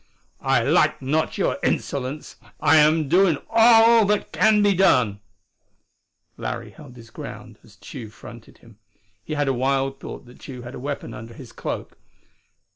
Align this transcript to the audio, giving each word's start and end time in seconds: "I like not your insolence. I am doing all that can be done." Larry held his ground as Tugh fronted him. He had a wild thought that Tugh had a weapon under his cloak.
"I 0.41 0.63
like 0.63 0.99
not 1.03 1.37
your 1.37 1.59
insolence. 1.61 2.35
I 2.59 2.77
am 2.77 3.07
doing 3.07 3.37
all 3.51 4.03
that 4.05 4.31
can 4.31 4.63
be 4.63 4.73
done." 4.73 5.19
Larry 6.37 6.71
held 6.71 6.95
his 6.95 7.11
ground 7.11 7.59
as 7.63 7.75
Tugh 7.75 8.09
fronted 8.09 8.57
him. 8.57 8.79
He 9.23 9.33
had 9.35 9.47
a 9.47 9.53
wild 9.53 9.99
thought 9.99 10.25
that 10.25 10.39
Tugh 10.39 10.63
had 10.63 10.73
a 10.73 10.79
weapon 10.79 11.13
under 11.13 11.35
his 11.35 11.51
cloak. 11.51 11.99